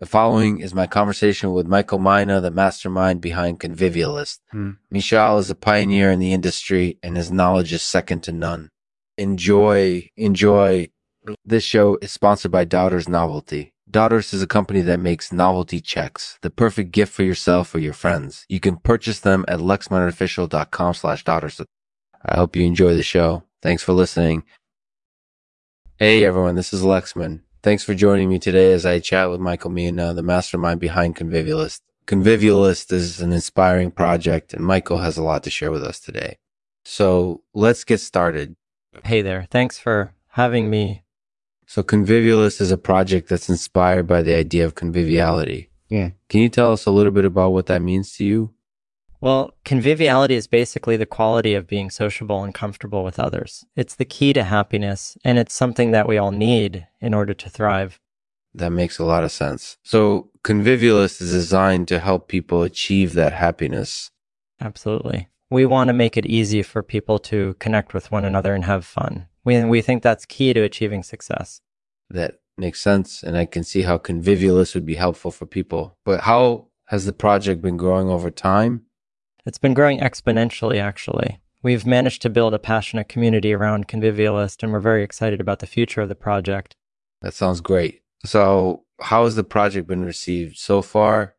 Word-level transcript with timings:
The 0.00 0.06
following 0.06 0.60
is 0.60 0.72
my 0.72 0.86
conversation 0.86 1.52
with 1.52 1.66
Michael 1.66 1.98
Mina, 1.98 2.40
the 2.40 2.50
mastermind 2.50 3.20
behind 3.20 3.60
Convivialist. 3.60 4.38
Hmm. 4.50 4.70
Michael 4.90 5.36
is 5.36 5.50
a 5.50 5.54
pioneer 5.54 6.10
in 6.10 6.18
the 6.18 6.32
industry 6.32 6.98
and 7.02 7.18
his 7.18 7.30
knowledge 7.30 7.70
is 7.74 7.82
second 7.82 8.22
to 8.22 8.32
none. 8.32 8.70
Enjoy, 9.18 10.08
enjoy. 10.16 10.88
This 11.44 11.64
show 11.64 11.98
is 12.00 12.10
sponsored 12.10 12.50
by 12.50 12.64
Doubters 12.64 13.10
Novelty. 13.10 13.74
Doubters 13.90 14.32
is 14.32 14.40
a 14.40 14.46
company 14.46 14.80
that 14.80 15.00
makes 15.00 15.32
novelty 15.32 15.82
checks, 15.82 16.38
the 16.40 16.48
perfect 16.48 16.92
gift 16.92 17.12
for 17.12 17.22
yourself 17.22 17.74
or 17.74 17.78
your 17.78 17.92
friends. 17.92 18.46
You 18.48 18.58
can 18.58 18.78
purchase 18.78 19.20
them 19.20 19.44
at 19.48 19.58
lexminerofficial.com 19.58 20.94
slash 20.94 21.24
doubters. 21.24 21.60
I 22.24 22.36
hope 22.36 22.56
you 22.56 22.64
enjoy 22.64 22.94
the 22.94 23.02
show. 23.02 23.42
Thanks 23.60 23.82
for 23.82 23.92
listening. 23.92 24.44
Hey 25.98 26.24
everyone, 26.24 26.54
this 26.54 26.72
is 26.72 26.80
Lexman. 26.82 27.42
Thanks 27.62 27.84
for 27.84 27.92
joining 27.92 28.30
me 28.30 28.38
today 28.38 28.72
as 28.72 28.86
I 28.86 29.00
chat 29.00 29.28
with 29.28 29.38
Michael 29.38 29.68
Mina, 29.68 30.14
the 30.14 30.22
mastermind 30.22 30.80
behind 30.80 31.14
Convivialist. 31.14 31.82
Convivialist 32.06 32.90
is 32.90 33.20
an 33.20 33.34
inspiring 33.34 33.90
project 33.90 34.54
and 34.54 34.64
Michael 34.64 34.98
has 34.98 35.18
a 35.18 35.22
lot 35.22 35.42
to 35.42 35.50
share 35.50 35.70
with 35.70 35.84
us 35.84 36.00
today. 36.00 36.38
So 36.86 37.42
let's 37.52 37.84
get 37.84 38.00
started. 38.00 38.56
Hey 39.04 39.20
there. 39.20 39.46
Thanks 39.50 39.78
for 39.78 40.14
having 40.28 40.70
me. 40.70 41.04
So 41.66 41.82
Convivialist 41.82 42.62
is 42.62 42.70
a 42.70 42.78
project 42.78 43.28
that's 43.28 43.50
inspired 43.50 44.06
by 44.06 44.22
the 44.22 44.34
idea 44.34 44.64
of 44.64 44.74
conviviality. 44.74 45.68
Yeah. 45.90 46.12
Can 46.30 46.40
you 46.40 46.48
tell 46.48 46.72
us 46.72 46.86
a 46.86 46.90
little 46.90 47.12
bit 47.12 47.26
about 47.26 47.52
what 47.52 47.66
that 47.66 47.82
means 47.82 48.16
to 48.16 48.24
you? 48.24 48.54
Well, 49.20 49.54
conviviality 49.64 50.34
is 50.34 50.46
basically 50.46 50.96
the 50.96 51.04
quality 51.04 51.54
of 51.54 51.66
being 51.66 51.90
sociable 51.90 52.42
and 52.42 52.54
comfortable 52.54 53.04
with 53.04 53.20
others. 53.20 53.66
It's 53.76 53.94
the 53.94 54.06
key 54.06 54.32
to 54.32 54.44
happiness, 54.44 55.18
and 55.22 55.38
it's 55.38 55.52
something 55.52 55.90
that 55.90 56.08
we 56.08 56.16
all 56.16 56.30
need 56.30 56.86
in 57.00 57.12
order 57.12 57.34
to 57.34 57.50
thrive. 57.50 58.00
That 58.54 58.70
makes 58.70 58.98
a 58.98 59.04
lot 59.04 59.22
of 59.22 59.30
sense. 59.30 59.76
So 59.84 60.30
Convivialist 60.42 61.20
is 61.20 61.32
designed 61.32 61.86
to 61.88 61.98
help 61.98 62.28
people 62.28 62.62
achieve 62.62 63.12
that 63.12 63.34
happiness. 63.34 64.10
Absolutely. 64.60 65.28
We 65.50 65.66
want 65.66 65.88
to 65.88 65.94
make 65.94 66.16
it 66.16 66.26
easy 66.26 66.62
for 66.62 66.82
people 66.82 67.18
to 67.20 67.54
connect 67.58 67.92
with 67.92 68.10
one 68.10 68.24
another 68.24 68.54
and 68.54 68.64
have 68.64 68.84
fun. 68.86 69.26
We, 69.44 69.62
we 69.64 69.82
think 69.82 70.02
that's 70.02 70.24
key 70.24 70.52
to 70.54 70.62
achieving 70.62 71.02
success. 71.02 71.60
That 72.08 72.40
makes 72.56 72.80
sense. 72.80 73.22
And 73.22 73.36
I 73.36 73.46
can 73.46 73.64
see 73.64 73.82
how 73.82 73.98
Convivialist 73.98 74.74
would 74.74 74.86
be 74.86 74.94
helpful 74.94 75.30
for 75.30 75.46
people. 75.46 75.96
But 76.04 76.20
how 76.20 76.68
has 76.86 77.04
the 77.04 77.12
project 77.12 77.62
been 77.62 77.76
growing 77.76 78.08
over 78.08 78.30
time? 78.30 78.86
It's 79.46 79.58
been 79.58 79.74
growing 79.74 80.00
exponentially, 80.00 80.80
actually. 80.80 81.40
We've 81.62 81.86
managed 81.86 82.22
to 82.22 82.30
build 82.30 82.54
a 82.54 82.58
passionate 82.58 83.08
community 83.08 83.52
around 83.52 83.88
Convivialist, 83.88 84.62
and 84.62 84.72
we're 84.72 84.80
very 84.80 85.02
excited 85.02 85.40
about 85.40 85.58
the 85.58 85.66
future 85.66 86.00
of 86.00 86.08
the 86.08 86.14
project. 86.14 86.74
That 87.20 87.34
sounds 87.34 87.60
great. 87.60 88.02
So, 88.24 88.84
how 89.00 89.24
has 89.24 89.36
the 89.36 89.44
project 89.44 89.86
been 89.86 90.04
received 90.04 90.56
so 90.58 90.82
far? 90.82 91.34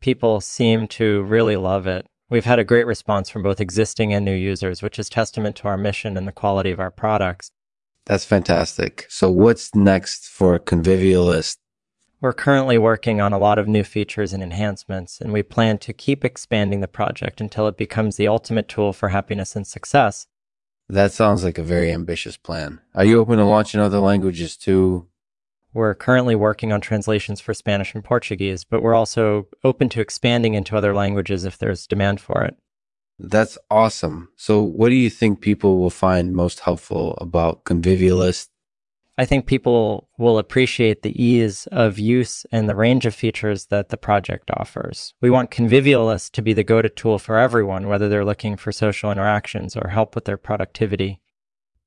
People 0.00 0.40
seem 0.40 0.88
to 0.88 1.22
really 1.22 1.56
love 1.56 1.86
it. 1.86 2.06
We've 2.28 2.44
had 2.44 2.58
a 2.58 2.64
great 2.64 2.86
response 2.86 3.28
from 3.28 3.42
both 3.42 3.60
existing 3.60 4.12
and 4.12 4.24
new 4.24 4.34
users, 4.34 4.82
which 4.82 4.98
is 4.98 5.08
testament 5.08 5.56
to 5.56 5.68
our 5.68 5.76
mission 5.76 6.16
and 6.16 6.26
the 6.26 6.32
quality 6.32 6.70
of 6.70 6.80
our 6.80 6.90
products. 6.90 7.50
That's 8.06 8.24
fantastic. 8.24 9.06
So, 9.08 9.30
what's 9.30 9.74
next 9.74 10.28
for 10.28 10.58
Convivialist? 10.58 11.58
We're 12.22 12.34
currently 12.34 12.76
working 12.76 13.22
on 13.22 13.32
a 13.32 13.38
lot 13.38 13.58
of 13.58 13.66
new 13.66 13.82
features 13.82 14.34
and 14.34 14.42
enhancements, 14.42 15.22
and 15.22 15.32
we 15.32 15.42
plan 15.42 15.78
to 15.78 15.94
keep 15.94 16.22
expanding 16.22 16.80
the 16.80 16.88
project 16.88 17.40
until 17.40 17.66
it 17.66 17.78
becomes 17.78 18.16
the 18.16 18.28
ultimate 18.28 18.68
tool 18.68 18.92
for 18.92 19.08
happiness 19.08 19.56
and 19.56 19.66
success. 19.66 20.26
That 20.86 21.12
sounds 21.12 21.44
like 21.44 21.56
a 21.56 21.62
very 21.62 21.90
ambitious 21.90 22.36
plan. 22.36 22.80
Are 22.94 23.06
you 23.06 23.20
open 23.20 23.38
to 23.38 23.44
launching 23.44 23.80
other 23.80 24.00
languages 24.00 24.58
too? 24.58 25.06
We're 25.72 25.94
currently 25.94 26.34
working 26.34 26.72
on 26.72 26.82
translations 26.82 27.40
for 27.40 27.54
Spanish 27.54 27.94
and 27.94 28.04
Portuguese, 28.04 28.64
but 28.64 28.82
we're 28.82 28.94
also 28.94 29.46
open 29.64 29.88
to 29.90 30.00
expanding 30.00 30.52
into 30.52 30.76
other 30.76 30.92
languages 30.92 31.46
if 31.46 31.56
there's 31.56 31.86
demand 31.86 32.20
for 32.20 32.42
it. 32.44 32.56
That's 33.18 33.56
awesome. 33.70 34.28
So, 34.36 34.60
what 34.62 34.88
do 34.90 34.94
you 34.94 35.08
think 35.08 35.40
people 35.40 35.78
will 35.78 35.90
find 35.90 36.34
most 36.34 36.60
helpful 36.60 37.14
about 37.18 37.64
Convivialist? 37.64 38.48
I 39.20 39.26
think 39.26 39.44
people 39.44 40.08
will 40.16 40.38
appreciate 40.38 41.02
the 41.02 41.22
ease 41.22 41.66
of 41.70 41.98
use 41.98 42.46
and 42.50 42.66
the 42.66 42.74
range 42.74 43.04
of 43.04 43.14
features 43.14 43.66
that 43.66 43.90
the 43.90 43.98
project 43.98 44.50
offers. 44.56 45.12
We 45.20 45.28
want 45.28 45.50
Convivialist 45.50 46.30
to 46.32 46.40
be 46.40 46.54
the 46.54 46.64
go 46.64 46.80
to 46.80 46.88
tool 46.88 47.18
for 47.18 47.36
everyone, 47.36 47.86
whether 47.86 48.08
they're 48.08 48.24
looking 48.24 48.56
for 48.56 48.72
social 48.72 49.12
interactions 49.12 49.76
or 49.76 49.88
help 49.88 50.14
with 50.14 50.24
their 50.24 50.38
productivity. 50.38 51.20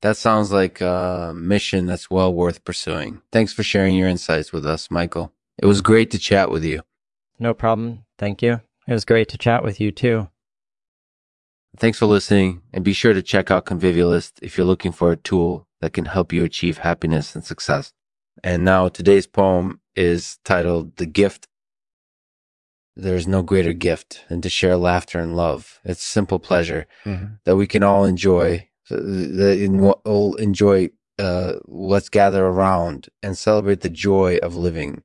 That 0.00 0.16
sounds 0.16 0.52
like 0.52 0.80
a 0.80 1.32
mission 1.34 1.86
that's 1.86 2.08
well 2.08 2.32
worth 2.32 2.64
pursuing. 2.64 3.20
Thanks 3.32 3.52
for 3.52 3.64
sharing 3.64 3.96
your 3.96 4.08
insights 4.08 4.52
with 4.52 4.64
us, 4.64 4.88
Michael. 4.88 5.32
It 5.58 5.66
was 5.66 5.80
great 5.80 6.12
to 6.12 6.20
chat 6.20 6.52
with 6.52 6.62
you. 6.62 6.82
No 7.40 7.52
problem. 7.52 8.04
Thank 8.16 8.42
you. 8.42 8.60
It 8.86 8.92
was 8.92 9.04
great 9.04 9.28
to 9.30 9.38
chat 9.38 9.64
with 9.64 9.80
you 9.80 9.90
too. 9.90 10.28
Thanks 11.76 11.98
for 11.98 12.06
listening, 12.06 12.62
and 12.72 12.84
be 12.84 12.92
sure 12.92 13.12
to 13.12 13.22
check 13.22 13.50
out 13.50 13.66
Convivialist 13.66 14.34
if 14.40 14.56
you're 14.56 14.64
looking 14.64 14.92
for 14.92 15.10
a 15.10 15.16
tool 15.16 15.66
that 15.84 15.92
can 15.92 16.06
help 16.06 16.32
you 16.32 16.42
achieve 16.44 16.78
happiness 16.78 17.34
and 17.34 17.44
success. 17.44 17.92
And 18.42 18.64
now 18.64 18.88
today's 18.88 19.26
poem 19.26 19.80
is 19.94 20.38
titled 20.42 20.96
The 20.96 21.04
Gift. 21.04 21.46
There 22.96 23.16
is 23.16 23.26
no 23.28 23.42
greater 23.42 23.74
gift 23.74 24.24
than 24.30 24.40
to 24.40 24.48
share 24.48 24.78
laughter 24.78 25.18
and 25.18 25.36
love. 25.36 25.80
It's 25.84 26.02
simple 26.02 26.38
pleasure 26.38 26.86
Mm-hmm. 27.04 27.34
that 27.44 27.56
we 27.56 27.66
can 27.66 27.82
all 27.82 28.06
enjoy. 28.06 28.66
That 28.88 29.98
all 30.06 30.34
enjoy. 30.36 30.88
Uh, 31.18 31.54
let's 31.66 32.08
gather 32.08 32.46
around 32.46 33.08
and 33.22 33.36
celebrate 33.36 33.80
the 33.82 33.90
joy 33.90 34.38
of 34.42 34.56
living. 34.56 35.02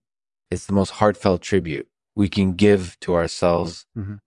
It's 0.49 0.65
the 0.65 0.73
most 0.73 0.91
heartfelt 0.91 1.41
tribute 1.41 1.87
we 2.15 2.29
can 2.29 2.53
give 2.53 2.97
to 3.01 3.15
ourselves 3.15 3.85
Mhm. 3.97 4.19